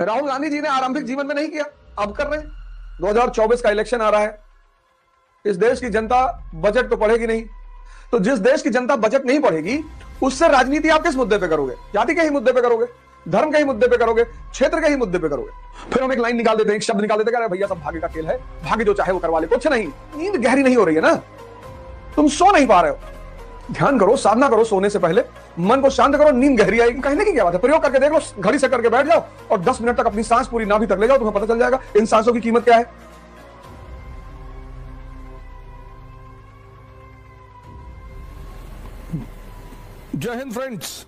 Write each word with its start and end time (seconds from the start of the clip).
राहुल 0.00 0.26
गांधी 0.26 0.50
जी 0.50 0.60
ने 0.60 0.68
आरंभिक 0.68 1.04
जीवन 1.04 1.26
में 1.26 1.34
नहीं 1.34 1.48
किया, 1.48 1.64
अब 1.98 2.12
कर 2.12 2.26
रहे 2.26 2.40
हैं। 2.40 2.48
2024 3.00 3.60
का 3.60 3.70
इलेक्शन 3.70 4.00
आ 4.00 4.08
रहा 4.08 4.20
है। 4.20 4.40
इस 5.46 5.56
देश 5.56 5.80
की 5.80 5.88
जनता 5.88 6.50
बजट 6.54 6.90
तो 6.90 6.96
पढ़ेगी 6.96 7.26
नहीं। 7.26 7.44
तो 8.12 8.18
जिस 8.18 8.38
देश 8.38 8.62
की 8.62 8.70
जनता 8.70 8.96
बजट 8.96 9.24
नहीं 9.24 9.40
पढ़ेगी, 9.40 9.84
उससे 10.22 10.48
राजनीति 10.48 10.88
आप 10.88 11.02
किस 11.02 11.16
मुद्दे 11.16 11.38
पे 11.38 11.48
करोगे? 11.48 11.74
जाति 11.94 12.14
के 12.14 12.22
ही 12.22 12.30
मुद्दे 12.30 12.52
पे 12.52 12.60
करोगे? 12.60 12.86
धर्म 13.28 13.50
के 13.50 13.58
ही 13.58 13.64
मुद्दे 13.64 13.88
पे 13.88 13.96
करोगे? 13.96 14.24
क्षेत्र 14.24 14.80
के 14.80 14.86
ही 14.86 14.96
मुद्दे 14.96 15.18
पे 15.18 15.28
करोगे? 15.28 15.50
फिर 15.90 16.02
हम 16.02 16.12
एक 16.12 16.18
लाइन 16.18 16.36
निकाल 16.36 16.56
देते 16.56 16.70
हैं, 16.70 16.76
एक 16.76 16.82
शब्द 16.82 17.00
निकाल 17.00 17.18
देते 17.18 17.36
हैं 17.36 17.48
भैया 17.48 17.66
सब 17.66 17.80
भाग्य 17.80 18.00
का 18.00 18.08
खेल 18.08 18.26
है। 18.26 18.38
भाग्य 18.38 18.84
जो 18.84 18.94
चाहे 18.94 19.12
वो 19.12 19.18
करवा 19.18 19.38
ले, 19.38 19.46
कुछ 19.46 19.66
नहीं। 19.66 19.88
नींद 20.16 20.36
गहरी 20.36 20.62
नहीं 20.62 20.76
हो 20.76 20.84
रही 20.84 20.96
है 20.96 21.02
ना? 21.02 21.14
तुम 22.16 22.28
सो 22.28 22.52
नहीं 22.52 22.66
पा 22.66 22.80
रहे 22.80 22.90
हो। 22.90 22.98
ध्यान 23.72 23.98
करो 23.98 24.16
साधना 24.16 24.48
करो 24.48 24.64
सोने 24.64 24.90
से 24.90 24.98
पहले। 24.98 25.22
मन 25.60 25.80
को 25.80 25.90
शांत 25.90 26.16
करो 26.16 26.30
नींद 26.30 26.58
गहरी 26.58 26.80
आएगी। 26.80 27.00
कहने 27.00 27.24
की 27.24 27.32
क्या 27.32 27.44
बात 27.44 27.54
है? 27.54 27.60
प्रयोग 27.60 27.82
करके 27.82 27.98
देख 27.98 28.12
लो 28.12 28.20
घड़ी 28.40 28.58
से 28.58 28.68
करके 28.68 28.88
बैठ 28.88 29.06
जाओ 29.06 29.24
और 29.50 29.60
10 29.60 29.80
मिनट 29.80 29.96
तक 29.98 30.06
अपनी 30.06 30.22
सांस 30.22 30.48
पूरी 30.48 30.64
नाभि 30.64 30.86
तक 30.86 30.98
ले 31.00 31.06
जाओ 31.06 31.18
तुम्हें 31.18 31.34
पता 31.34 31.46
चल 31.46 31.58
जाएगा 31.58 31.80
इन 31.96 32.06
सांसों 32.06 32.32
की 32.32 32.40
कीमत 32.40 32.64
क्या 32.64 32.76
है? 32.76 32.92
जय 40.14 40.34
हिंद 40.34 40.52
फ्रेंड्स। 40.52 41.06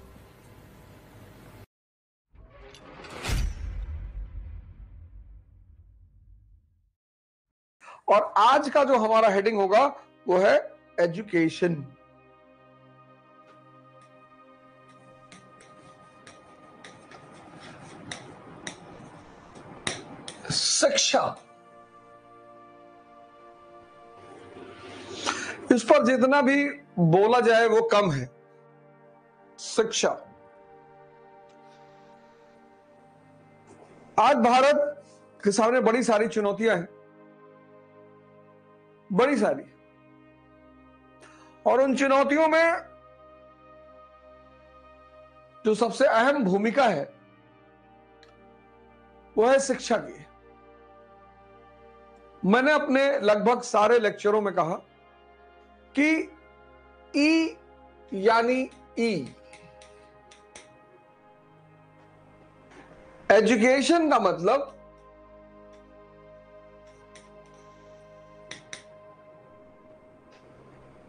और 8.09 8.33
आज 8.39 8.69
का 8.69 8.83
जो 8.85 8.97
हमारा 8.99 9.29
हेडिंग 9.29 9.57
होगा 9.59 9.85
वो 10.29 10.39
है 10.39 10.57
एजुकेशन 11.01 11.75
शिक्षा। 20.53 21.37
इस 25.73 25.83
पर 25.83 26.05
जितना 26.05 26.43
भी 26.43 26.71
बोला 26.99 27.41
जाए 27.41 27.67
वो 27.67 27.83
कम 27.83 28.13
है। 28.13 28.31
शिक्षा। 29.59 30.09
आज 34.21 34.37
भारत 34.37 35.05
के 35.45 35.53
सामने 35.53 35.81
बड़ी 35.81 36.03
सारी 36.03 36.29
चुनौतियाँ 36.29 36.77
हैं। 36.77 36.89
बड़ी 39.13 39.37
सारी। 39.37 39.63
और 41.67 41.81
उन 41.81 41.97
चुनौतियों 41.97 42.49
में 42.49 42.73
जो 45.65 45.75
सबसे 45.75 46.07
अहम 46.07 46.45
भूमिका 46.45 46.85
है, 46.85 47.15
वो 49.39 49.47
है 49.47 49.61
शिक्षा 49.61 49.97
की। 49.97 50.26
मैंने 52.47 52.73
अपने 52.73 53.01
लगभग 53.21 53.63
सारे 53.63 53.99
लेक्चरों 53.99 54.41
में 54.41 54.53
कहा 54.55 54.75
कि 55.95 56.09
ई 57.17 57.57
यानी 58.13 58.61
ई, 58.99 59.27
एजुकेशन 63.29 64.11
का 64.11 64.19
मतलब 64.21 64.73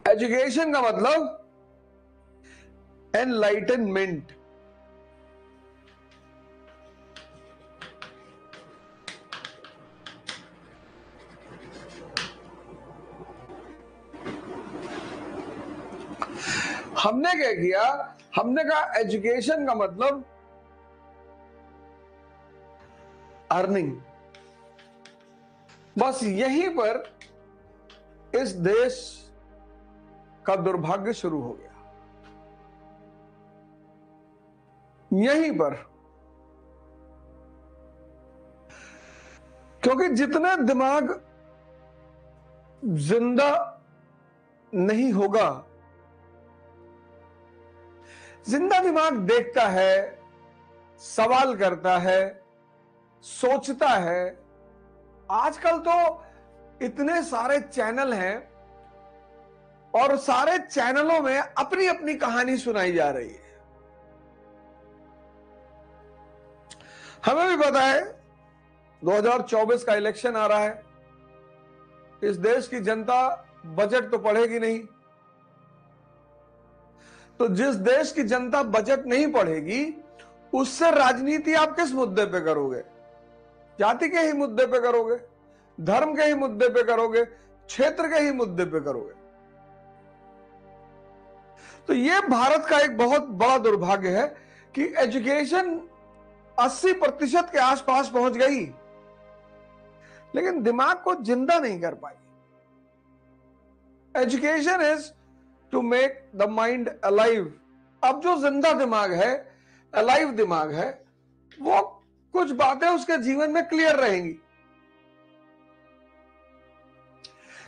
एजुकेशन 0.06 0.74
का 0.74 0.82
मतलब 0.82 1.44
एनलाइटनमेंट। 3.14 4.37
हमने 17.00 17.34
क्या 17.34 17.52
किया? 17.54 17.84
हमने 18.36 18.64
कहा 18.64 19.00
एजुकेशन 19.00 19.66
का 19.66 19.74
मतलब 19.74 20.24
अर्निंग 23.52 23.96
बस 25.98 26.24
यहीं 26.24 26.70
पर 26.70 27.04
इस 28.36 28.52
देश 28.52 28.96
का 30.46 30.56
दुर्भाग्य 30.56 31.14
शुरू 31.14 31.42
हो 31.42 31.54
गया। 31.54 31.74
यहीं 35.12 35.52
पर 35.52 35.74
क्योंकि 39.84 40.08
जितना 40.10 40.56
दिमाग 40.56 41.20
ज़िंदा 42.84 43.50
नहीं 44.74 45.12
होगा 45.14 45.50
ज़िंदा 48.50 48.80
दिमाग 48.80 49.18
देखता 49.28 49.68
है, 49.68 50.20
सवाल 51.02 51.56
करता 51.56 51.98
है, 51.98 52.42
सोचता 53.24 53.88
है। 53.88 54.38
आजकल 55.32 55.78
तो 55.80 55.96
इतने 56.86 57.22
सारे 57.24 57.60
चैनल 57.60 58.14
हैं 58.14 58.38
और 59.94 60.16
सारे 60.18 60.58
चैनलों 60.60 61.20
में 61.22 61.38
अपनी 61.38 61.88
अपनी 61.88 62.14
कहानी 62.16 62.58
सुनाई 62.58 62.92
जा 62.94 63.10
रही 63.12 63.30
है। 63.30 63.46
हमें 67.26 67.48
भी 67.48 67.64
पता 67.64 67.82
है 67.82 68.02
2024 69.02 69.84
का 69.84 69.96
इलेक्शन 69.96 70.36
आ 70.36 70.46
रहा 70.46 70.60
है। 70.60 70.84
इस 72.24 72.38
देश 72.38 72.68
की 72.68 72.80
जनता 72.80 73.20
बजट 73.66 74.12
तो 74.12 74.18
पढ़ेगी 74.18 74.60
नहीं। 74.60 74.80
तो 77.40 77.48
जिस 77.48 77.76
देश 77.76 78.12
की 78.12 78.24
जनता 78.24 78.62
बजट 78.64 79.06
नहीं 79.06 79.32
पढ़ेगी, 79.32 79.96
उससे 80.54 80.92
राजनीति 80.92 81.54
आप 81.54 81.76
किस 81.76 81.92
मुद्दे 81.94 82.26
पे 82.26 82.40
करोगे? 82.42 82.84
जाति 83.80 84.10
के 84.10 84.20
ही 84.20 84.34
मुद्दे 84.34 84.66
पे 84.66 84.80
करोगे? 84.80 85.16
धर्म 85.78 86.16
के 86.16 86.24
ही 86.24 86.34
मुद्दे 86.34 86.70
पे 86.70 86.84
करोगे? 86.84 87.24
क्षेत्र 87.26 88.08
के 88.08 88.20
ही 88.20 88.32
मुद्दे 88.32 88.66
पे 88.66 88.80
करोगे? 88.80 89.14
तो 91.88 91.94
यह 91.94 92.22
भारत 92.22 92.66
का 92.70 92.80
एक 92.80 92.98
बहुत 92.98 93.28
बड़ा 93.34 93.58
दुर्भाग्य 93.58 94.10
है 94.10 94.26
कि 94.76 94.94
एजुकेशन 94.98 95.80
80 96.58 96.94
प्रतिशत 96.94 97.50
के 97.52 97.60
आसपास 97.60 98.10
पहुँच 98.10 98.38
गई, 98.38 98.60
लेकिन 100.36 100.62
दिमाग 100.64 100.96
को 101.04 101.16
ज़िंदा 101.16 101.58
नहीं 101.60 101.80
कर 101.82 101.94
पाई। 101.96 102.14
Education 104.16 104.82
is 104.84 105.12
to 105.72 105.82
make 105.82 106.24
the 106.36 106.50
mind 106.50 106.90
alive 107.06 107.54
अब 108.04 108.22
जो 108.22 108.36
ज़िंदा 108.42 108.72
दिमाग 108.74 109.14
है 109.14 109.32
अलाइव 109.94 110.32
दिमाग 110.32 110.72
है, 110.72 110.90
वो 111.58 111.82
कुछ 112.34 112.52
बातें 112.52 112.88
उसके 112.88 113.18
जीवन 113.18 113.52
में 113.52 113.68
क्लियर 113.68 113.96
रहेंगी। 113.96 114.34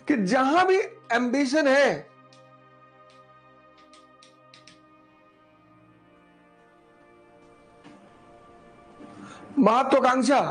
कि 0.07 0.15
जहाँ 0.17 0.65
भी 0.67 0.77
एम्बिशन 1.13 1.67
है, 1.67 2.07
महत्वाकांक्षा, 9.59 10.41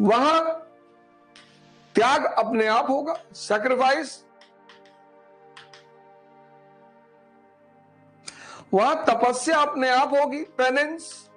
वहाँ 0.00 0.40
त्याग 1.94 2.24
अपने 2.24 2.66
आप 2.66 2.90
होगा 2.90 3.14
सेक्रीफाइस 3.36 4.22
वहाँ 8.74 9.04
तपस्या 9.08 9.58
अपने 9.58 9.88
आप 9.90 10.14
होगी 10.14 10.42
पेनेंस 10.42 11.30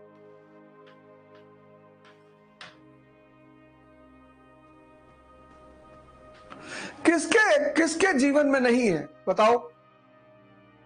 किसके 7.06 7.74
किसके 7.74 8.14
जीवन 8.14 8.48
में 8.48 8.60
नहीं 8.60 8.88
है? 8.92 9.10
बताओ। 9.28 9.58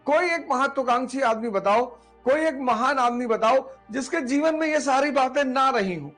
कोई 0.06 0.32
एक 0.32 0.48
महत्वाकांक्षी 0.52 1.22
आदमी 1.22 1.50
बताओ, 1.50 1.86
कोई 2.26 2.42
एक 2.42 2.56
महान 2.56 3.00
आदमी 3.00 3.26
बताओ, 3.28 3.70
जिसके 3.92 4.22
जीवन 4.22 4.56
में 4.56 4.68
ये 4.68 4.80
सारी 4.80 5.12
बातें 5.12 5.44
ना 5.44 5.70
रही 5.70 5.96
हो। 5.96 6.12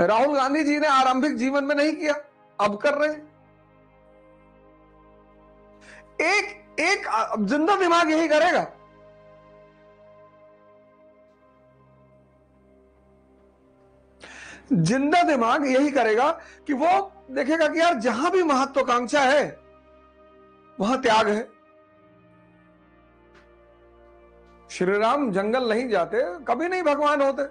राहुल 0.00 0.36
गांधी 0.36 0.64
जी 0.64 0.78
ने 0.78 0.86
आरंभिक 0.86 1.36
जीवन 1.36 1.64
में 1.64 1.74
नहीं 1.74 1.96
किया, 1.96 2.14
अब 2.60 2.76
कर 2.76 2.94
रहे 2.94 3.08
हैं। 3.08 3.33
एक 6.26 6.80
एक 6.80 7.06
ज़िंदा 7.40 7.76
दिमाग 7.76 8.10
यही 8.10 8.28
करेगा। 8.28 8.66
ज़िंदा 14.72 15.22
दिमाग 15.22 15.66
यही 15.66 15.90
करेगा 15.90 16.30
कि 16.66 16.72
वो 16.72 16.88
देखेगा 17.30 17.66
कि 17.68 17.80
यार, 17.80 17.94
जहाँ 17.94 18.30
भी 18.30 18.42
महत्वाकांक्षा 18.42 19.20
है, 19.20 19.44
वहाँ 20.78 21.00
त्याग 21.02 21.28
है। 21.28 21.48
श्री 24.70 24.98
राम 24.98 25.30
जंगल 25.32 25.68
नहीं 25.68 25.88
जाते, 25.88 26.22
कभी 26.44 26.68
नहीं 26.68 26.82
भगवान 26.82 27.22
होते। 27.22 27.42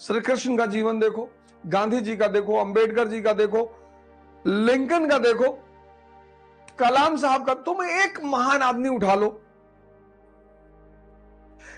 श्री 0.00 0.20
कृष्ण 0.20 0.56
का 0.56 0.66
जीवन 0.66 0.98
देखो, 1.00 1.28
गांधी 1.64 2.00
जी 2.00 2.16
का 2.16 2.26
देखो, 2.28 2.56
अंबेडकर 2.56 3.08
जी 3.08 3.20
का 3.22 3.32
देखो, 3.32 3.62
लिंकन 4.44 5.08
का 5.10 5.18
देखो 5.18 5.58
कलाम 6.78 7.16
साहब 7.16 7.46
का 7.46 7.54
तुम 7.64 7.82
एक 7.84 8.20
महान 8.24 8.62
आदमी 8.62 8.88
उठा 8.88 9.14
लो। 9.14 9.28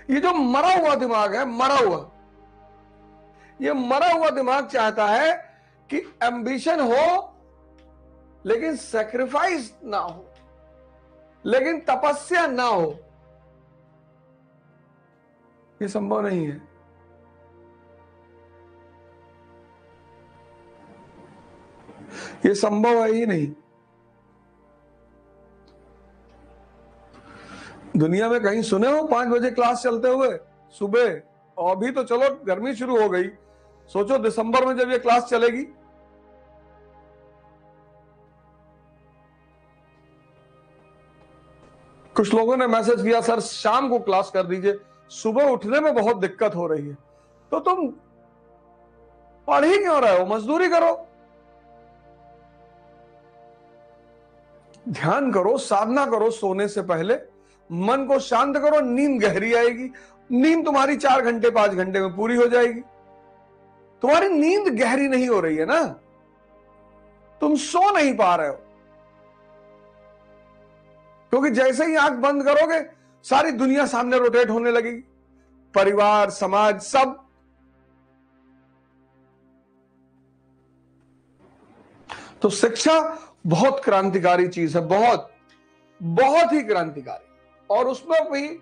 ये 0.09 0.19
जो 0.19 0.33
मरा 0.33 0.73
हुआ 0.75 0.93
दिमाग 0.95 1.35
है, 1.35 1.45
मरा 1.47 1.77
हुआ। 1.77 1.99
ये 3.59 3.73
मरा 3.73 4.11
हुआ 4.11 4.29
दिमाग 4.29 4.67
चाहता 4.67 5.05
है 5.05 5.33
कि 5.89 5.97
एम्बिशन 6.23 6.79
हो, 6.81 7.33
लेकिन 8.45 8.75
सेक्रीफाइस 8.75 9.73
ना 9.83 9.97
हो, 9.97 10.25
लेकिन 11.45 11.79
तपस्या 11.79 12.45
ना 12.47 12.63
हो। 12.63 12.89
ये 15.81 15.87
संभव 15.87 16.21
नहीं 16.21 16.45
है। 16.45 16.61
ये 22.45 22.53
संभव 22.55 23.03
है 23.03 23.11
ही 23.11 23.25
नहीं। 23.25 23.53
दुनिया 27.97 28.29
में 28.29 28.43
कहीं 28.43 28.61
सुने 28.61 28.99
हो, 28.99 29.07
पाँच 29.07 29.27
बजे 29.27 29.51
क्लास 29.51 29.83
चलते 29.83 30.07
हुए, 30.07 30.39
सुबह? 30.71 31.21
और 31.57 31.75
अभी 31.75 31.91
तो 31.91 32.03
चलो, 32.03 32.43
गर्मी 32.45 32.75
शुरू 32.75 33.01
हो 33.01 33.09
गई। 33.09 33.27
सोचो, 33.87 34.17
दिसंबर 34.17 34.65
में 34.65 34.77
जब 34.77 34.91
ये 34.91 34.99
क्लास 34.99 35.23
चलेगी। 35.23 35.63
कुछ 42.15 42.33
लोगों 42.33 42.57
ने 42.57 42.67
मैसेज 42.67 43.01
किया, 43.01 43.21
सर, 43.21 43.39
शाम 43.39 43.89
को 43.89 43.99
क्लास 43.99 44.31
कर 44.33 44.43
दीजिए। 44.43 44.79
सुबह 45.09 45.43
उठने 45.43 45.79
में 45.79 45.95
बहुत 45.95 46.17
दिक्कत 46.17 46.55
हो 46.55 46.67
रही 46.67 46.87
है। 46.87 46.97
तो 47.51 47.59
तुम 47.59 47.87
पढ़ 49.47 49.65
ही 49.65 49.77
क्यों 49.77 50.01
रहे 50.01 50.19
हो? 50.19 50.25
मजदूरी 50.25 50.69
करो। 50.69 51.07
ध्यान 54.89 55.31
करो, 55.31 55.57
साधना 55.57 56.05
करो 56.05 56.31
सोने 56.31 56.67
से 56.67 56.81
पहले। 56.81 57.36
मन 57.71 58.05
को 58.05 58.19
शांत 58.19 58.57
करो, 58.57 58.79
नींद 58.79 59.21
गहरी 59.21 59.53
आएगी। 59.53 59.91
नींद 60.31 60.65
तुम्हारी 60.65 60.97
चार 60.97 61.21
घंटे, 61.21 61.49
पाँच 61.49 61.71
घंटे 61.71 61.99
में 61.99 62.15
पूरी 62.15 62.35
हो 62.35 62.45
जाएगी। 62.45 62.81
तुम्हारी 64.01 64.29
नींद 64.29 64.67
गहरी 64.67 65.07
नहीं 65.07 65.29
हो 65.29 65.39
रही 65.39 65.55
है 65.55 65.65
ना? 65.65 65.83
तुम 67.41 67.55
सो 67.55 67.97
नहीं 67.97 68.17
पा 68.17 68.35
रहे 68.35 68.47
हो। 68.47 68.53
क्योंकि 71.29 71.49
जैसे 71.49 71.85
ही 71.85 71.95
आँख 71.95 72.11
बंद 72.11 72.43
करोगे, 72.43 72.89
सारी 73.23 73.51
दुनिया 73.51 73.85
सामने 73.85 74.17
रोटेट 74.17 74.49
होने 74.49 74.71
लगेगी। 74.71 75.01
परिवार, 75.75 76.29
समाज, 76.29 76.81
सब। 76.81 77.23
तो 82.41 82.49
शिक्षा 82.49 83.19
बहुत 83.47 83.83
क्रांतिकारी 83.83 84.47
चीज़ 84.47 84.77
है, 84.77 84.87
बहुत 84.87 85.33
बहुत 86.03 86.53
ही 86.53 86.63
क्रांतिकारी। 86.63 87.26
और 87.69 87.87
उसमें 87.87 88.31
भी 88.31 88.61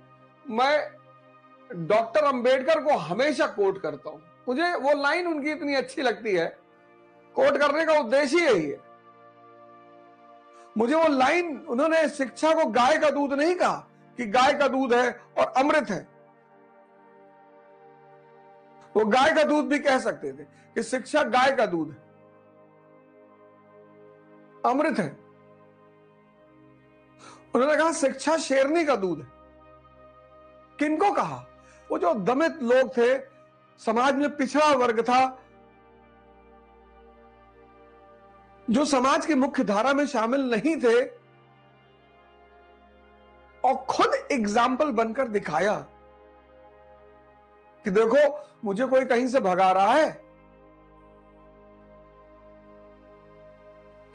मैं 0.49 0.91
डॉक्टर 1.87 2.23
अंबेडकर 2.23 2.83
को 2.83 2.97
हमेशा 2.97 3.47
कोट 3.47 3.81
करता 3.81 4.09
हूँ। 4.09 4.21
मुझे 4.47 4.75
वो 4.75 4.93
लाइन 4.93 5.27
उनकी 5.27 5.51
इतनी 5.51 5.75
अच्छी 5.75 6.01
लगती 6.01 6.35
है। 6.35 6.57
कोट 7.35 7.57
करने 7.57 7.85
का 7.85 7.93
उद्देश्य 7.93 8.37
यही 8.37 8.69
है। 8.69 8.79
मुझे 10.77 10.95
वो 10.95 11.07
लाइन 11.07 11.57
उन्होंने 11.57 12.09
शिक्षा 12.09 12.53
को 12.53 12.65
गाय 12.65 12.97
का 12.97 13.09
दूध 13.09 13.33
नहीं 13.33 13.55
कहा 13.55 13.87
कि 14.17 14.25
गाय 14.25 14.53
का 14.53 14.67
दूध 14.67 14.93
है 14.93 15.21
और 15.37 15.53
अमृत 15.57 15.89
है। 15.89 16.07
वो 18.95 19.05
गाय 19.05 19.33
का 19.33 19.43
दूध 19.43 19.65
भी 19.65 19.79
कह 19.79 19.99
सकते 19.99 20.31
थे 20.31 20.43
कि 20.43 20.83
शिक्षा 20.83 21.23
गाय 21.23 21.51
का 21.51 21.65
दूध 21.65 21.89
है। 21.89 21.97
अमृत 24.71 24.99
है। 24.99 25.24
उन्होंने 27.55 27.75
कहा, 27.77 27.91
शिक्षा 27.91 28.37
शेरनी 28.37 28.85
का 28.85 28.95
दूध 28.95 29.19
है। 29.19 29.27
किनको 30.79 31.11
कहा? 31.11 31.45
वो 31.89 31.97
जो 31.97 32.13
दमित 32.13 32.63
लोग 32.63 32.97
थे, 32.97 33.17
समाज 33.79 34.15
में 34.15 34.35
पिछड़ा 34.37 34.71
वर्ग 34.71 35.01
था, 35.01 35.41
जो 38.69 38.85
समाज 38.85 39.25
की 39.25 39.35
मुख्य 39.35 39.63
धारा 39.63 39.93
में 39.93 40.05
शामिल 40.07 40.41
नहीं 40.41 40.75
थे, 40.81 41.01
और 43.63 43.75
खुद 43.89 44.13
एग्ज़ाम्पल 44.31 44.91
बनकर 44.91 45.27
दिखाया 45.27 45.73
कि 47.85 47.89
देखो, 47.89 48.45
मुझे 48.65 48.85
कोई 48.85 49.05
कहीं 49.05 49.27
से 49.27 49.39
भगा 49.39 49.71
रहा 49.71 49.93
है। 49.93 50.21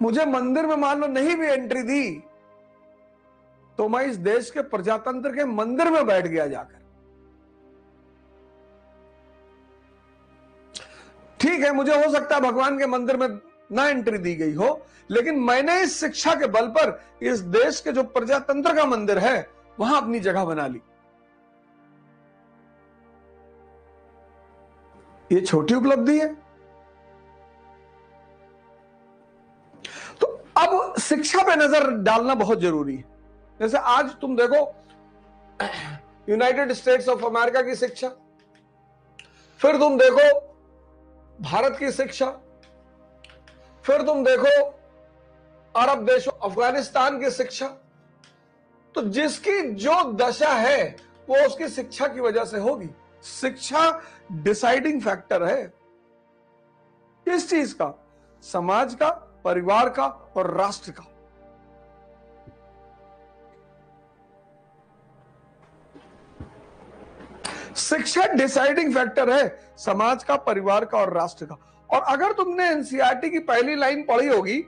मुझे 0.03 0.25
मंदिर 0.25 0.67
में 0.67 0.77
मान 0.77 1.01
लो 1.01 1.07
नहीं 1.07 1.37
भी 1.37 1.47
एंट्री 1.47 1.83
दी। 1.83 2.23
तो 3.79 3.89
मैं 3.89 4.05
इस 4.07 4.17
देश 4.19 4.51
के 4.51 4.63
प्रजातंत्र 4.65 5.31
के 5.35 5.45
मंदिर 5.47 5.91
में 5.91 6.07
बैठ 6.07 6.27
गया 6.27 6.47
जाकर। 6.47 6.79
ठीक 11.41 11.61
है, 11.61 11.73
मुझे 11.73 12.05
हो 12.05 12.11
सकता 12.13 12.35
है 12.35 12.41
भगवान 12.43 12.79
के 12.79 12.87
मंदिर 12.87 13.17
में 13.17 13.29
ना 13.73 13.89
एंट्री 13.89 14.19
दी 14.19 14.35
गई 14.35 14.55
हो, 14.55 14.87
लेकिन 15.11 15.39
मैंने 15.41 15.81
इस 15.83 15.99
शिक्षा 16.01 16.35
के 16.35 16.47
बल 16.49 16.67
पर 16.69 17.01
इस 17.23 17.41
देश 17.41 17.81
के 17.81 17.93
जो 17.93 18.03
प्रजातंत्र 18.05 18.75
का 18.77 18.85
मंदिर 18.87 19.19
है, 19.19 19.49
वहाँ 19.81 20.01
अपनी 20.03 20.21
जगह 20.21 20.45
बना 20.45 20.67
ली। 20.67 20.81
ये 25.31 25.41
छोटी 25.41 25.75
उपलब्धि 25.75 26.19
है। 26.19 26.27
तो 30.21 30.27
अब 30.59 30.95
शिक्षा 31.01 31.43
पे 31.43 31.57
नज़र 31.57 31.91
डालना 32.03 32.35
बहुत 32.37 32.61
ज़रूरी 32.61 32.97
है। 32.97 33.05
जैसे 33.61 33.79
आज 33.79 34.11
तुम 34.11 34.37
देखो 34.37 34.75
यूनाइटेड 36.29 36.73
स्टेट्स 36.73 37.09
ऑफ़ 37.09 37.25
अमेरिका 37.25 37.63
की 37.63 37.75
शिक्षा, 37.75 38.09
फिर 39.59 39.79
तुम 39.79 39.99
देखो, 39.99 40.41
भारत 41.41 41.77
की 41.79 41.93
शिक्षा, 41.93 42.31
फिर 43.85 44.03
तुम 44.03 44.25
देखो, 44.25 44.71
अरब 45.77 46.07
देशों, 46.07 46.33
अफ़गानिस्तान 46.51 47.21
की 47.21 47.31
शिक्षा। 47.31 47.69
तो 48.95 49.03
जिसकी 49.03 49.63
जो 49.63 50.13
दशा 50.13 50.53
है, 50.53 50.97
वो 51.29 51.47
उसकी 51.47 51.69
शिक्षा 51.69 52.09
की 52.09 52.21
वजह 52.21 52.45
से 52.45 52.59
होगी। 52.59 52.91
शिक्षा 53.25 54.03
डिसाइडिंग 54.33 55.03
फैक्टर 55.03 55.43
है। 55.43 55.67
किस 57.27 57.51
चीज़ 57.51 57.75
का? 57.75 58.07
समाज 58.43 58.95
का, 58.95 59.11
परिवार 59.45 59.89
का 59.89 60.07
और 60.07 60.51
राष्ट्र 60.51 60.91
का। 60.91 61.05
शिक्षा 67.81 68.27
डिसाइडिंग 68.27 68.95
फैक्टर 68.95 69.31
है 69.31 69.49
समाज 69.79 70.25
का, 70.25 70.37
परिवार 70.37 70.85
का 70.85 70.99
और 70.99 71.13
राष्ट्र 71.15 71.47
का। 71.47 71.57
और 71.91 72.03
अगर 72.09 72.33
तुमने 72.33 72.69
एनसीआरटी 72.69 73.31
की 73.31 73.39
पहली 73.41 73.75
लाइन 73.75 74.03
पढ़ी 74.03 74.27
होगी, 74.27 74.59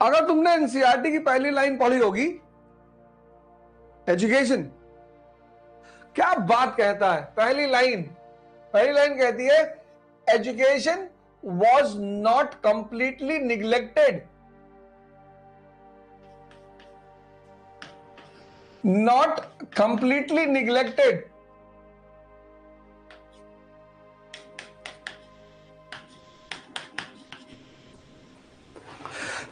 अगर 0.00 0.26
तुमने 0.26 0.52
एनसीआरटी 0.52 1.10
की 1.12 1.18
पहली 1.20 1.50
लाइन 1.50 1.76
पढ़ी 1.78 1.98
होगी 1.98 2.26
एजुकेशन 4.06 4.62
क्या 6.16 6.34
बात 6.36 6.74
कहता 6.76 7.12
है? 7.12 7.22
पहली 7.36 7.66
लाइन 7.66 8.02
पहली 8.74 8.92
लाइन 8.92 9.16
कहती 9.18 9.46
है 9.46 9.60
education 10.26 11.06
was 11.42 11.96
not 11.98 12.54
completely 12.64 13.38
neglected 13.38 14.20
not 18.84 19.44
completely 19.70 20.46
neglected. 20.46 21.22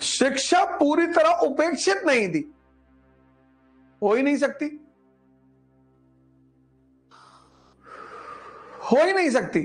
शिक्षा 0.01 0.65
पूरी 0.65 1.07
तरह 1.07 1.31
उपेक्षित 1.31 2.03
नहीं 2.07 2.29
थी। 2.29 2.55
हो 4.03 4.15
ही 4.15 4.23
नहीं 4.23 4.37
सकती। 4.37 4.67
हो 8.93 9.05
ही 9.05 9.13
नहीं 9.13 9.31
सकती। 9.31 9.63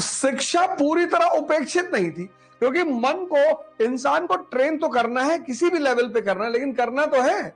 शिक्षा 0.00 0.66
पूरी 0.66 1.06
तरह 1.06 1.26
उपेक्षित 1.26 1.90
नहीं 1.92 2.10
थी। 2.10 2.30
क्योंकि 2.60 2.82
मन 2.82 3.24
को, 3.32 3.84
इंसान 3.84 4.26
को 4.26 4.36
ट्रेन 4.36 4.78
तो 4.78 4.88
करना 4.88 5.22
है, 5.22 5.38
किसी 5.38 5.70
भी 5.70 5.78
लेवल 5.78 6.08
पे 6.08 6.20
करना 6.20 6.44
है, 6.44 6.50
लेकिन 6.50 6.72
करना 6.72 7.06
तो 7.06 7.20
है। 7.22 7.48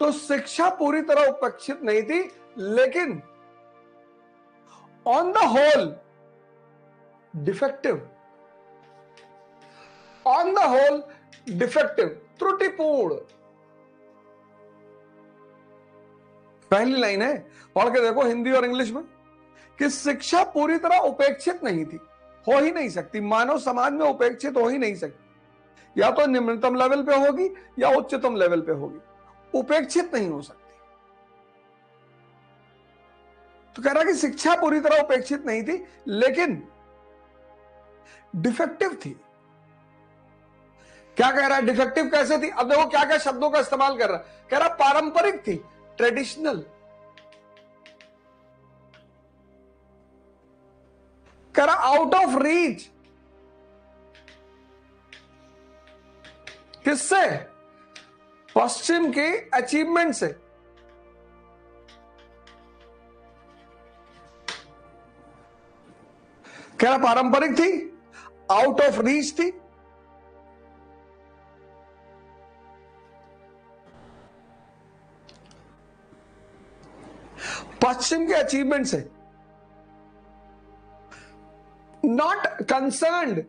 तो 0.00 0.10
शिक्षा 0.12 0.68
पूरी 0.70 1.02
तरह 1.02 1.26
उपेक्षित 1.26 1.82
नहीं 1.82 2.02
थी, 2.02 2.20
लेकिन 2.58 3.20
on 5.06 5.32
the 5.32 5.36
whole 5.48 5.94
defective 7.34 8.08
on 10.26 10.54
the 10.54 10.58
whole 10.58 11.02
defective 11.48 12.06
त्रुटिपूर्ण। 12.38 13.14
पहली 16.70 17.00
लाइन 17.00 17.22
है, 17.22 17.36
पढ़ 17.76 17.88
के 17.88 18.00
देखो 18.00 18.22
हिंदी 18.22 18.52
और 18.52 18.64
इंग्लिश 18.64 18.90
में, 18.90 19.02
कि 19.78 19.90
शिक्षा 19.90 20.42
पूरी 20.44 20.78
तरह 20.78 20.98
उपेक्षित 20.98 21.64
नहीं 21.64 21.84
थी। 21.84 21.98
हो 22.48 22.58
ही 22.58 22.70
नहीं 22.70 22.88
सकती। 22.88 23.20
मानव 23.20 23.58
समाज 23.58 23.92
में 23.92 24.06
उपेक्षित 24.06 24.56
हो 24.56 24.68
ही 24.68 24.78
नहीं 24.78 24.94
सकती। 24.94 26.00
या 26.00 26.10
तो 26.10 26.26
निम्नतम 26.26 26.74
लेवल 26.74 27.02
पे 27.02 27.16
होगी 27.16 27.48
या 27.78 27.88
उच्चतम 27.88 28.36
लेवल 28.36 28.60
पे 28.60 28.72
होगी। 28.72 28.98
उपेक्षित 29.58 30.14
नहीं 30.14 30.28
हो 30.28 30.42
सकती। 30.42 30.62
तो 33.76 33.82
कह 33.82 33.92
रहा 33.92 34.04
कि 34.04 34.14
शिक्षा 34.14 34.54
पूरी 34.54 34.80
तरह 34.80 35.00
उपेक्षित 35.00 35.46
नहीं 35.46 35.62
थी, 35.62 35.84
लेकिन 36.08 36.68
डिफेक्टिव 38.36 38.98
थी। 39.06 39.10
क्या 41.16 41.30
कह 41.30 41.46
रहा 41.46 41.56
है? 41.56 41.62
डिफेक्टिव 41.62 42.06
कैसे 42.06 42.38
थी? 42.38 42.50
अब 42.50 42.70
देखो 42.70 42.88
क्या 42.88 43.04
क्या 43.04 43.18
शब्दों 43.18 43.50
का 43.50 43.58
इस्तेमाल 43.58 43.96
कर 43.98 44.08
रहा 44.08 44.18
है। 44.18 44.24
कह 44.50 44.58
रहा 44.58 44.68
पारंपरिक 44.68 45.40
थी, 45.46 45.64
ट्रेडिशनल। 45.96 46.64
कह 51.56 51.64
रहा 51.64 51.74
आउट 51.74 52.14
ऑफ़ 52.14 52.42
रीच 52.42 52.90
किससे? 56.84 57.54
पश्चिम 58.54 59.10
के 59.12 59.50
अचीवमेंट 59.50 60.14
से. 60.14 60.26
रहा 66.80 66.98
पारंपरिक 66.98 67.52
थी? 67.52 67.98
आउट 68.52 68.80
ऑफ़ 68.80 69.00
रीच 69.00 69.38
थी. 69.38 69.50
पश्चिम 77.84 78.26
के 78.26 78.32
अचीवमेंट 78.32 78.86
से. 78.86 79.13
not 82.14 82.66
concerned. 82.68 83.46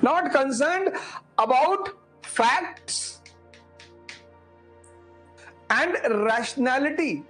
Not 0.00 0.30
concerned 0.32 0.96
about 1.38 1.90
facts 2.22 3.20
and 5.70 5.96
rationality. 6.24 7.24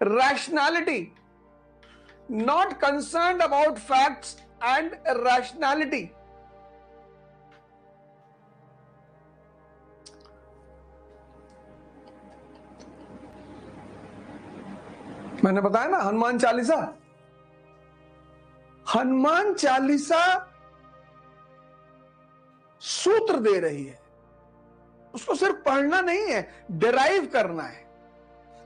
Rationality. 0.00 1.12
Not 2.28 2.80
concerned 2.80 3.40
about 3.40 3.78
facts 3.78 4.36
and 4.62 4.96
rationality. 5.24 6.12
मैंने 15.46 15.60
बताया 15.60 15.88
ना, 15.88 15.98
हनुमान 15.98 16.38
चालीसा। 16.38 16.76
हनुमान 18.94 19.52
चालीसा 19.54 20.52
सूत्र 22.80 23.36
दे 23.40 23.58
रही 23.60 23.84
है। 23.84 23.98
उसको 25.14 25.34
सिर्फ़ 25.34 25.56
पढ़ना 25.56 26.00
नहीं 26.00 26.26
है 26.26 26.40
डिराइव 26.70 27.26
करना 27.26 27.62
है। 27.62 27.84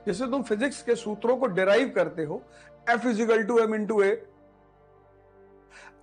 जैसे 0.07 0.27
तुम 0.27 0.43
फिजिक्स 0.43 0.81
के 0.83 0.95
सूत्रों 0.95 1.37
को 1.37 1.47
डिराइव 1.47 1.91
करते 1.95 2.23
हो 2.23 2.41
F 2.89 3.07
equal 3.07 3.43
to 3.43 3.59
M 3.59 3.75
into 3.75 4.01
A 4.01 4.25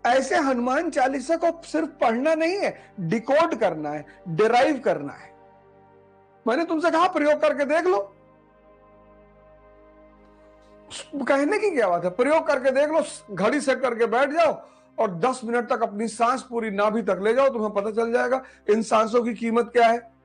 ऐसे 0.06 0.36
हनुमान 0.36 0.90
चालीसा 0.90 1.36
को 1.36 1.50
सिर्फ़ 1.64 1.88
पढ़ना 1.88 2.34
नहीं 2.34 2.56
है 2.56 2.94
डिकोड 3.00 3.54
करना 3.54 3.90
है 3.90 4.06
डिराइव 4.28 4.78
करना 4.78 5.12
है। 5.12 5.32
मैंने 6.46 6.64
तुमसे 6.64 6.90
कहा, 6.90 7.08
प्रयोग 7.08 7.40
करके 7.40 7.64
देख 7.64 7.86
लो। 7.86 8.14
कहने 11.24 11.58
की 11.58 11.70
क्या 11.70 11.88
बात 11.88 12.04
है? 12.04 12.10
प्रयोग 12.10 12.46
करके 12.46 12.70
देख 12.70 12.88
लो, 12.88 13.02
घड़ी 13.34 13.60
सेट 13.60 13.80
करके 13.80 14.06
बैठ 14.06 14.30
जाओ 14.30 14.52
और 14.98 15.10
10 15.10 15.40
मिनट 15.44 15.68
तक 15.68 15.82
अपनी 15.82 16.08
सांस 16.08 16.42
पूरी 16.42 16.70
नाभि 16.70 17.02
तक 17.02 17.20
ले 17.22 17.34
जाओ, 17.34 17.48
तुम्हें 17.48 17.72
पता 17.72 17.90
चल 17.90 18.12
जाएगा 18.12 18.42
इन 18.70 18.82
सांसों 18.82 19.24
की 19.24 19.34
कीमत 19.34 19.70
क्या 19.72 19.88
है। 19.88 20.18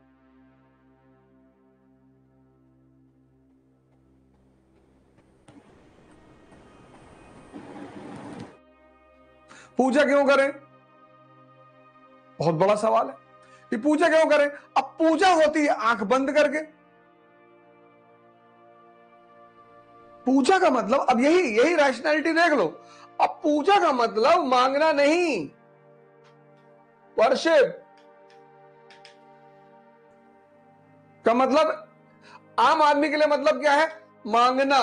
पूजा 9.77 10.03
क्यों 10.03 10.25
करें? 10.25 10.51
बहुत 12.39 12.55
बड़ा 12.55 12.75
सवाल 12.75 13.07
है। 13.07 13.15
कि 13.69 13.77
पूजा 13.77 14.07
क्यों 14.07 14.25
करें? 14.25 14.47
अब 14.77 14.83
पूजा 14.83 15.33
होती 15.33 15.59
है 15.59 15.67
आँख 15.67 16.03
बंद 16.03 16.31
करके। 16.31 16.82
पूजा 20.25 20.59
का 20.59 20.69
मतलब 20.69 21.05
अब 21.09 21.19
यही 21.19 21.57
यही 21.59 21.75
रैशनैलिटी 21.75 22.31
देख 22.33 22.53
लो। 22.53 22.81
अब 23.21 23.39
पूजा 23.43 23.79
का 23.79 23.91
मतलब 23.91 24.45
मांगना 24.45 24.91
नहीं। 24.91 25.49
वर्शिप 27.19 27.79
का 31.25 31.33
मतलब 31.33 31.89
आम 32.59 32.81
आदमी 32.81 33.09
के 33.09 33.17
लिए 33.17 33.27
मतलब 33.27 33.61
क्या 33.61 33.73
है? 33.73 34.03
मांगना। 34.27 34.79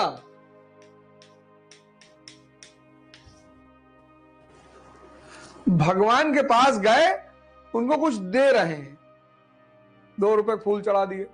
भगवान 5.69 6.33
के 6.33 6.41
पास 6.41 6.79
गए, 6.79 7.23
उनको 7.75 7.97
कुछ 7.97 8.13
दे 8.13 8.51
रहे 8.51 8.73
हैं। 8.73 8.97
दो 10.19 10.35
रुपए 10.35 10.55
फूल 10.55 10.81
चढ़ा 10.81 11.05
दिए। 11.05 11.27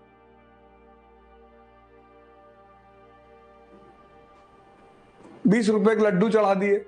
बीस 5.48 5.70
रुपए 5.70 5.96
के 5.96 6.02
लड्डू 6.02 6.30
चढ़ा 6.30 6.54
दिए। 6.54 6.86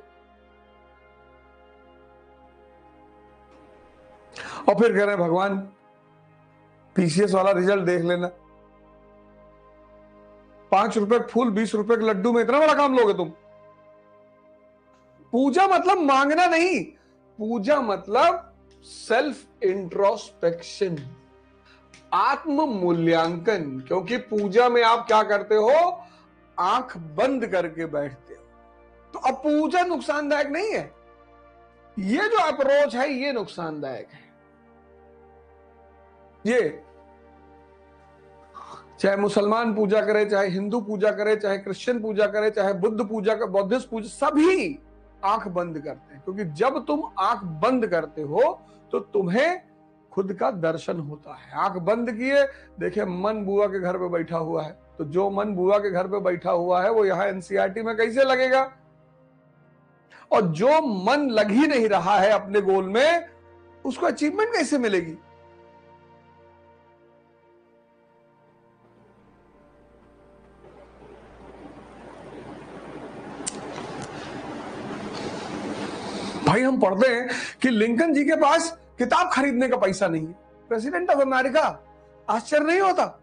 और 4.70 4.76
फिर 4.76 4.92
कह 4.92 5.04
रहे 5.04 5.16
हैं, 5.16 5.20
भगवान 5.20 5.58
पीसीएस 6.96 7.34
वाला 7.34 7.52
रिज़ल्ट 7.52 7.84
देख 7.84 8.02
लेना। 8.02 8.28
पाँच 10.72 10.98
रुपए 10.98 11.20
फूल, 11.20 11.50
बीस 11.50 11.76
रुपए 11.76 11.96
के 11.98 12.06
लड्डू 12.06 12.32
में 12.34 12.42
इतना 12.44 12.60
बड़ा 12.60 12.74
काम 12.74 12.98
लोगे 12.98 13.14
तुम। 13.14 13.30
पूजा 15.34 15.68
मतलब 15.68 15.98
मांगना 15.98 16.46
नहीं। 16.46 16.84
पूजा 17.40 17.80
मतलब 17.82 18.46
सेल्फ 18.84 19.64
इंट्रोस्पेक्शन 19.64 20.98
आत्म 22.14 22.66
मूल्यांकन 22.70 23.80
क्योंकि 23.88 24.18
पूजा 24.18 24.70
में 24.70 24.84
आप 24.84 25.06
क्या 25.08 25.22
करते 25.24 25.56
हो? 25.56 26.04
आँख 26.60 26.98
बंद 26.98 27.48
करके 27.48 27.86
बैठते 27.86 28.34
हो। 28.34 28.44
तो 29.14 29.20
अब 29.20 29.36
पूजा 29.36 29.84
नुकसानदायक 29.84 30.48
नहीं 30.48 30.74
है? 30.74 30.92
ये 32.00 32.28
जो 32.30 32.38
अप्रोच 32.44 32.96
है, 32.96 33.10
ये 33.14 33.32
नुकसानदायक 33.34 34.08
है। 34.08 34.28
ये, 36.46 36.84
चाहे 39.00 39.16
मुसलमान 39.18 39.74
पूजा 39.76 40.02
करे, 40.02 40.26
चाहे 40.26 40.48
हिंदू 40.48 40.82
पूजा 40.82 41.12
करे, 41.12 41.36
चाहे 41.36 41.58
क्रिश्चियन 41.58 42.02
पूजा 42.02 42.28
करे, 42.28 42.50
चाहे 42.50 42.74
बुद्ध 42.74 43.08
पूजा 43.08 43.36
का 43.36 43.46
बौद्धिस्ट 43.46 43.90
पूजा, 43.90 44.08
सभी 44.10 44.80
आँख 45.26 45.48
बंद 45.48 45.80
करते 45.80 46.14
हैं। 46.14 46.22
क्योंकि 46.24 46.46
जब 46.46 46.86
तुम 46.86 47.04
आँख 47.20 47.44
बंद 47.62 47.88
करते 47.88 48.22
हो 48.22 48.60
तो 48.92 49.00
तुम्हें 49.00 49.62
खुद 50.12 50.34
का 50.34 50.52
दर्शन 50.52 51.00
होता 51.00 51.34
है। 51.34 51.52
आँख 51.54 51.78
बंद 51.82 52.12
किए 52.12 52.44
देखे 52.80 53.06
मन 53.06 53.44
बुआ 53.46 53.68
के 53.68 53.80
घर 53.80 53.98
पे 53.98 54.10
बैठा 54.10 54.38
हुआ 54.38 54.64
है। 54.64 54.78
तो 55.00 55.06
जो 55.06 55.30
मन 55.30 55.44
बुआ 55.44 55.78
के 55.78 55.92
घर 55.92 56.08
पे 56.08 56.20
बैठा 56.20 56.52
हुआ 56.52 56.84
है, 56.84 56.92
वो 56.92 57.06
यहाँ 57.06 57.26
एनसीआरटी 57.26 57.82
में 57.82 57.98
कैसे 57.98 58.24
लगेगा? 58.24 58.72
और 60.32 60.42
जो 60.42 60.82
मन 60.82 61.30
लग 61.30 61.52
ही 61.52 61.68
नहीं 61.68 61.90
रहा 61.90 62.20
है 62.20 62.30
अपने 62.30 62.62
गोल 62.62 62.86
में, 62.86 63.30
उसको 63.86 64.06
अचीवमेंट 64.06 64.54
कैसे 64.54 64.78
मिलेगी? 64.78 65.12
भाई, 76.46 76.62
हम 76.62 76.80
पढ़ते 76.80 77.08
हैं 77.08 77.30
कि 77.62 77.70
लिंकन 77.70 78.14
जी 78.14 78.26
के 78.26 78.36
पास 78.36 78.78
किताब 78.98 79.30
खरीदने 79.34 79.68
का 79.70 79.78
पैसा 79.78 80.08
नहीं 80.08 80.28
है। 80.28 80.34
प्रेसिडेंट 80.70 81.10
ऑफ़ 81.10 81.20
अमेरिका 81.20 81.84
आश्चर्य 82.30 82.64
नहीं 82.64 82.82
होता? 82.82 83.20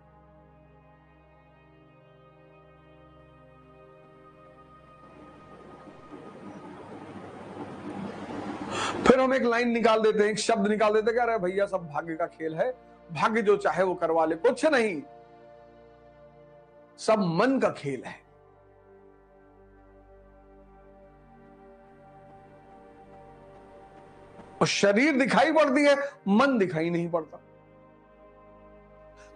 फिर 9.16 9.24
हम 9.24 9.34
एक 9.34 9.42
लाइन 9.42 9.70
निकाल 9.70 10.00
देते 10.02 10.18
हैं, 10.18 10.30
एक 10.30 10.38
शब्द 10.38 10.66
निकाल 10.68 10.94
देते 10.94 11.12
कह 11.12 11.24
रहे 11.24 11.38
भैया, 11.38 11.66
सब 11.66 11.86
भाग्य 11.88 12.14
का 12.14 12.26
खेल 12.26 12.54
है, 12.54 12.70
भाग्य 13.12 13.42
जो 13.42 13.56
चाहे 13.56 13.82
वो 13.82 13.94
करवा 13.94 14.24
ले, 14.24 14.36
कुछ 14.36 14.64
नहीं। 14.64 15.02
सब 16.98 17.18
मन 17.18 17.58
का 17.58 17.68
खेल 17.70 18.02
है। 18.04 18.14
और 24.60 24.66
शरीर 24.66 25.16
दिखाई 25.16 25.52
पड़ती 25.52 25.84
है, 25.84 25.96
मन 26.28 26.58
दिखाई 26.58 26.90
नहीं 26.90 27.10
पड़ता। 27.10 27.40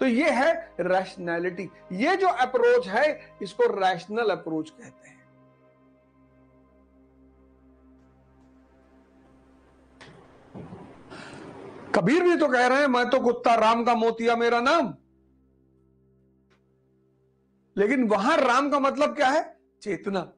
तो 0.00 0.06
ये 0.06 0.30
है 0.30 0.52
रैशनैलिटी 0.80 1.70
ये 1.92 2.16
जो 2.16 2.28
अप्रोच 2.28 2.88
है, 2.88 3.36
इसको 3.42 3.64
रैशनल 3.80 4.30
अप्रोच 4.30 4.70
कहते 4.70 5.08
हैं। 5.08 5.19
कबीर 11.94 12.22
भी 12.22 12.36
तो 12.36 12.48
कह 12.48 12.66
रहे 12.66 12.80
हैं, 12.80 12.86
मैं 12.86 13.10
तो 13.10 13.20
कुत्ता, 13.20 13.54
राम 13.54 13.84
का 13.84 13.94
मोतिया, 13.94 14.36
मेरा 14.36 14.60
नाम। 14.60 14.94
लेकिन 17.76 18.08
वहाँ 18.08 18.36
राम 18.36 18.70
का 18.70 18.78
मतलब 18.78 19.16
क्या 19.16 19.28
है? 19.28 19.60
चेतना। 19.82 20.32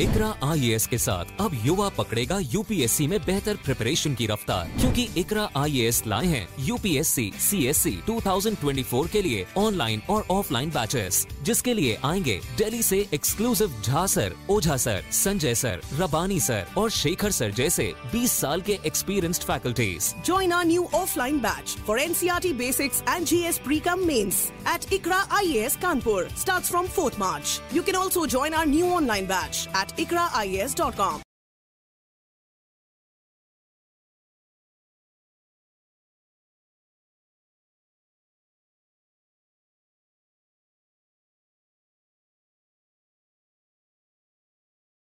इकरा 0.00 0.28
आई 0.44 0.76
के 0.90 0.98
साथ 0.98 1.40
अब 1.40 1.50
युवा 1.64 1.88
पकड़ेगा 1.88 2.38
यूपीएससी 2.54 3.06
में 3.06 3.18
बेहतर 3.26 3.56
प्रिपरेशन 3.56 4.14
की 4.14 4.26
रफ्तार, 4.26 4.70
क्योंकि 4.80 5.08
इकरा 5.16 5.48
आई 5.56 5.90
लाए 6.06 6.26
हैं 6.26 6.48
यूपीएससी 6.60 7.30
सीएससी 7.40 7.92
2024 8.08 9.08
के 9.10 9.22
लिए 9.22 9.46
ऑनलाइन 9.56 10.02
और 10.10 10.26
ऑफलाइन 10.30 10.70
बैचेस 10.70 11.26
जिसके 11.42 11.74
लिए 11.74 11.98
आएँगे 12.04 12.38
दिल्ली 12.58 12.82
से 12.82 12.98
exclusive 13.14 13.80
Jha 13.82 14.06
sir, 14.06 14.34
Ojha 14.50 14.76
sir, 14.76 15.04
Sanjay 15.12 15.54
sir, 15.54 15.80
Rabbani 16.00 16.40
sir 16.40 16.66
और 16.76 16.90
शेखर 16.90 17.30
सर 17.30 17.50
जैसे 17.50 17.92
20 18.14 18.32
साल 18.32 18.60
के 18.60 18.78
experienced 18.86 19.42
faculties 19.42 20.12
Join 20.26 20.54
our 20.58 20.68
new 20.72 20.84
offline 21.00 21.40
batch 21.46 21.76
for 21.88 21.98
NCRT 21.98 22.52
Basics 22.60 23.02
and 23.14 23.32
GS 23.32 23.62
Pre-Com 23.68 24.04
Mains 24.10 24.42
at 24.66 24.86
ICRA 24.90 25.22
IAS 25.40 25.78
Kanpur. 25.78 26.22
Starts 26.36 26.74
from 26.74 26.92
4th 26.98 27.18
March. 27.24 27.56
You 27.76 27.86
can 27.88 27.96
also 27.96 28.26
join 28.26 28.54
our 28.54 28.66
new 28.66 28.92
online 28.94 29.26
batch 29.28 29.66
at 29.82 29.98
ikraias.com. 29.98 31.25